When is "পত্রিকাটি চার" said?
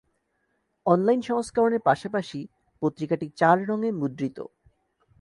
2.81-3.57